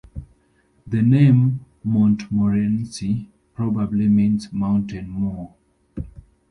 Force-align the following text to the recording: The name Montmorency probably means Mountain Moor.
The 0.87 1.03
name 1.03 1.63
Montmorency 1.83 3.29
probably 3.53 4.07
means 4.07 4.51
Mountain 4.51 5.07
Moor. 5.11 5.53